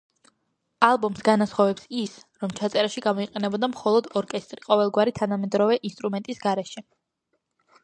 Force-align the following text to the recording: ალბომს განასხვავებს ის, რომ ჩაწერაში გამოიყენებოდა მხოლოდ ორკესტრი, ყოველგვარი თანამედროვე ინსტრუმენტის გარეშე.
ალბომს 0.85 1.19
განასხვავებს 1.27 1.85
ის, 2.03 2.15
რომ 2.45 2.55
ჩაწერაში 2.61 3.03
გამოიყენებოდა 3.07 3.71
მხოლოდ 3.75 4.11
ორკესტრი, 4.23 4.65
ყოველგვარი 4.71 5.15
თანამედროვე 5.23 5.81
ინსტრუმენტის 5.91 6.45
გარეშე. 6.49 6.87